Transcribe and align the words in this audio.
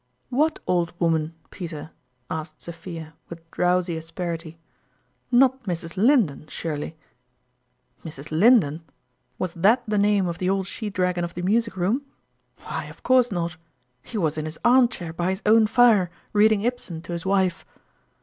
"What 0.29 0.57
old 0.65 0.93
woman, 0.97 1.35
Peter?" 1.51 1.91
asked 2.31 2.59
Sophia 2.59 3.13
whith 3.29 3.43
drowsy 3.51 3.95
asperity. 3.97 4.57
"Not 5.31 5.65
Mrs. 5.65 5.95
Linden, 5.95 6.47
surely!" 6.47 6.97
Mrs. 8.03 8.31
Linden! 8.31 8.81
"Was 9.37 9.53
that 9.53 9.83
the 9.87 9.99
name 9.99 10.25
of 10.27 10.39
the 10.39 10.49
old 10.49 10.65
she 10.65 10.89
dragon 10.89 11.23
of 11.23 11.35
the 11.35 11.43
music 11.43 11.77
room? 11.77 12.01
Why, 12.63 12.85
of 12.85 13.03
course 13.03 13.31
not; 13.31 13.57
he 14.01 14.17
was 14.17 14.39
in 14.39 14.45
his 14.45 14.57
arm 14.65 14.87
chair 14.87 15.13
by 15.13 15.29
his 15.29 15.43
own 15.45 15.67
fire, 15.67 16.09
reading 16.33 16.61
Ibsen 16.63 17.03
to 17.03 17.11
his 17.11 17.23
wife 17.27 17.63